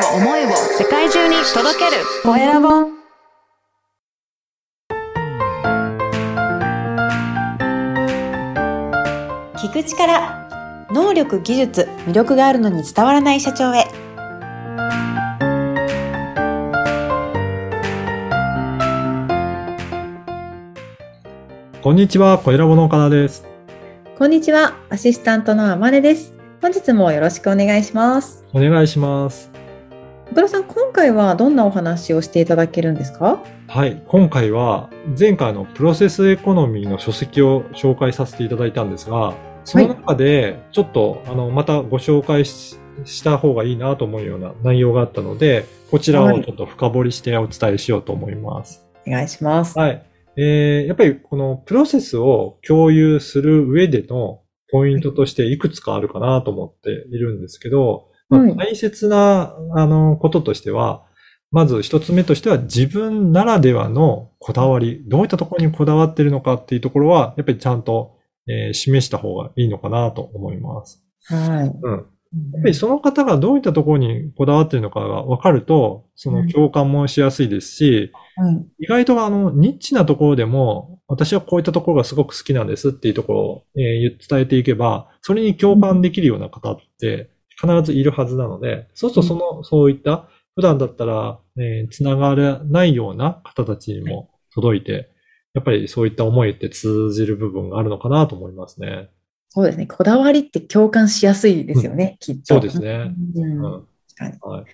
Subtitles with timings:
[0.00, 2.02] を思いを世界中に届ける。
[2.22, 2.68] コエラボ
[9.56, 13.84] 聞く力能力技術魅力があるのに伝わらない社長へ。
[21.82, 23.46] こんにちは、小ラボの岡田です。
[24.18, 26.34] こんにちはアシスタントのあまねです。
[26.60, 28.44] 本日もよろしくお願いします。
[28.52, 29.59] お願いします。
[30.32, 33.42] 岡田さん今回はどんなお話をしていただけるんですか？
[33.66, 48.86] はい、今回は前回のプロセスエコノミーの書籍を紹介させていただいたんですが、その中でちょっと、あのまたご紹介しした方がいいなと思うような内容があったので、こちらをちょっと深掘りしてお伝えしようと思います。
[49.08, 50.06] お願いしますはい。
[50.36, 58.56] えー、やっぱりこのプロセスを共有する上でのポイントとしていくつかあるかなと思っているんですけど、まあはい。
[58.56, 61.04] 大切な、あの、こととしては、
[61.52, 68.16] まず一つ目としては自分ならではのこだわり、どういったところにこだわっているのかっていうところは、やっぱりちゃんと、
[68.48, 71.04] えー示した方がいいのかなと思います。
[71.26, 71.68] はい。
[71.82, 72.06] うん。
[72.52, 78.66] やっぱりその方がどういったところにこだわっているのかが分かると、その共感もしやすいですし、はい。
[78.84, 95.10] 意外とあの、ニッチなところでも、私はこういったところがすごく好きなんですっていうところを、えー伝えていけば、それに共感できるような方って必ずいるはずなので、そうするとその、そういった、普段だったら、えーつながらないような方たちにも届いて、
[95.54, 99.10] やっぱりそういった思いって通じる部分があるのかなと思いますね。
[99.48, 103.12] そうですねこだわりって共感しやすいですよね、きっとそうですね。
[103.34, 103.62] うん
[104.42, 104.64] は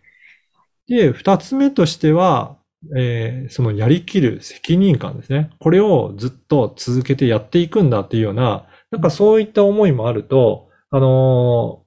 [0.89, 0.93] い。
[0.93, 2.57] で、二つ目としては、
[2.97, 5.51] えーそのやりきる責任感ですね。
[5.61, 11.83] これをずっと続けてやっていくんだっていうような、なんかそういった思いもあると、あの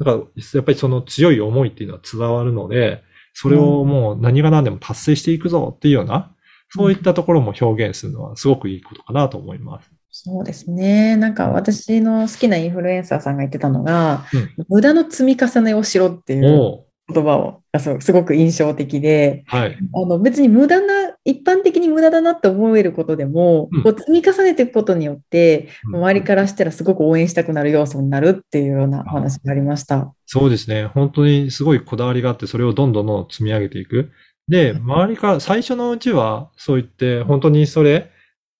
[0.00, 3.02] ーなんかやっぱりその強い思いっていうのは伝わるので、
[3.34, 6.34] それをもう何が何でも達成していくぞっていうような、
[6.70, 9.90] そういったところも表現するのはすごくいいことかなと思います。
[10.10, 11.16] そうですね。
[11.16, 19.78] なんか私の好きなインフルエンサーさんが言ってたのが、うん無駄の積み重ねをしろっていう言葉をがすすごく印象的で、はい。
[19.94, 30.12] あの別に無駄な、一般的に無駄だなって思えることでも、うんこう積み重ねていくことによって、うん周りからしたらすごく応援したくなる要素になるっていうようなお話がありました。
[30.26, 30.86] そうですね。
[30.86, 34.10] 本当にすごいこだわりがあって、それをどんどんどん積み上げていく。
[34.48, 38.10] で、周りから最初のうちは、そう言って、本当にそれ、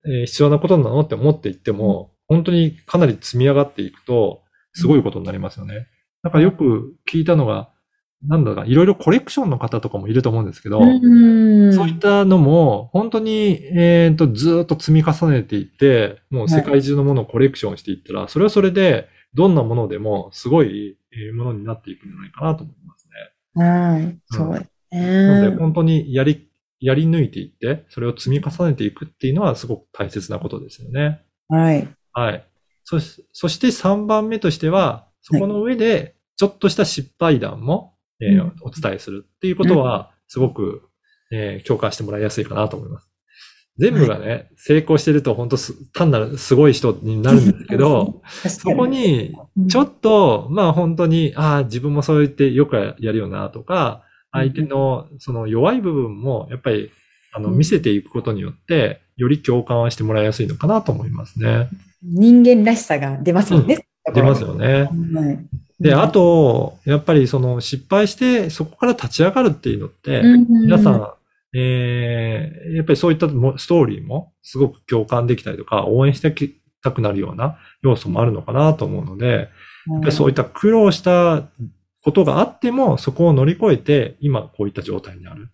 [0.05, 4.43] えー必要なことなのって思っていっても、本当にかなり積み上がっていくと、
[4.73, 5.87] すごいことになりますよね。
[6.23, 7.71] なんかよく聞いたのが、
[8.29, 23.63] なんだか、いろいろコレクションの方とかもいると思うんですけど、うんそういったのも、本当に、えっと、ずーっと積み重ねていって、もう世界中のものをコレクションしていったら、それはそれで、どんなものでも、すごいえーものになっていくんじゃないかなと思いますね。
[23.63, 25.57] はい、そうですなので、ね。
[25.57, 26.49] 本当にやり、
[26.81, 31.23] やり抜いていって、それを積み重ねていくっていうのはすごく大切なことですよね。
[31.49, 31.89] はい。
[32.13, 32.47] はい。
[32.85, 40.83] そし、そして3番目としては、そこの上で、ちょっとした失敗談も、えーうんお伝えするっていうことは、すごく、
[41.31, 43.11] えー共感してもらいやすいかなと思います。
[43.79, 49.35] 全部がね、成功してると本当す単なるすごい人になるんですけど、そこに、
[49.69, 54.03] ちょっっと、まあ本当に、ああ、自分もそう言ってよくやるよなとか、
[54.33, 56.91] 相手のその弱い部分も、やっぱり、
[57.33, 61.69] あの、うん見せていくことによって、より共感はしてもらいやすいのかなと思いますね。
[62.03, 63.87] 人間らしさが出ますもんね。
[64.15, 64.89] 出ますよね。
[65.15, 65.66] はい。
[65.81, 71.13] で、あと、やっぱりその失敗して、そこから立ち上がるっていうのって、うん、皆さん、
[71.55, 79.49] えー、やっぱりそういったもストーリーもすごく共感できたりとか、応援してきたくなるような要素もあるのかなと思うので、
[79.89, 81.49] やっぱりそういった苦労した
[82.03, 85.51] ことがあっても、そこを乗り越えて、今こういった状態にある。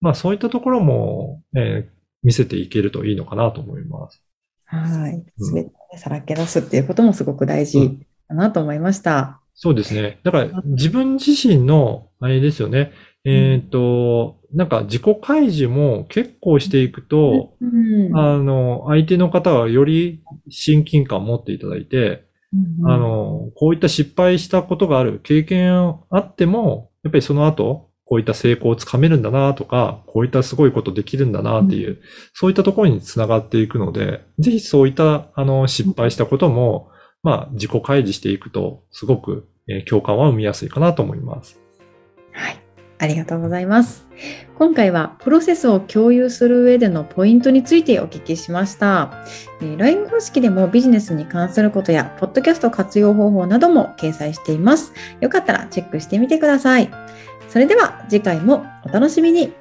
[0.00, 4.20] まあそういったところも、えー見せていけるといいのかなと思います。
[4.64, 5.12] はい。
[5.12, 9.40] うんすべてをさらけ出すっていうこともすごく大事だなと思いました。
[9.56, 10.20] そうですね。
[10.22, 12.92] だから自分自身の、あれですよね。
[13.24, 18.16] えっ、と、なんか自己開示も結構していくと、うん。
[18.16, 22.26] あの、相手の方はより親近感を持っていただいて、
[22.80, 32.00] うんあの、こういった失敗したことがある経験あっても、やっぱりその後、こういった成功をつかめるんだなとか、こういったすごいことできるんだなっていう、
[32.34, 36.90] そういったところにつながっていくので、ぜひそういった、あの、失敗したことも、
[37.24, 41.60] まあ、自己開示していくと、すごく、えー共感は生みやすいかなと思います。
[42.32, 42.60] はい。
[42.98, 44.06] ありがとうございます。
[44.56, 49.12] 今回はプロセスを共有する上でのポイントについてお聞きしました。
[49.60, 54.92] えー LINE 公式でもビジネスに関することや、ポッドキャスト活用方法なども掲載しています。
[55.20, 56.90] よかったらチェックしてみてください。
[57.48, 59.52] それでは次回もお楽しみに。